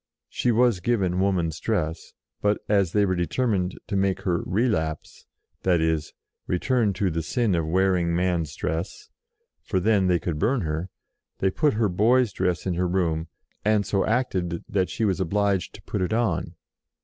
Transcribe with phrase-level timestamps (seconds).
[0.29, 5.27] She was given woman's dress; but, as they were determined to make her "relapse,"
[5.61, 6.13] that is,
[6.47, 9.09] return to the sin of wearing man's dress,
[9.61, 10.89] for then they could burn her,
[11.37, 13.27] they put her boy's dress in her room,
[13.63, 16.55] and so acted that she was obliged to put it on.